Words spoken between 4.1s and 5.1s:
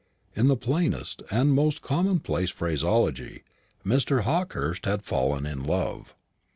Hawkehurst had